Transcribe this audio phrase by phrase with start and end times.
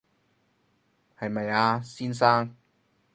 [1.15, 2.55] 係咪啊，先生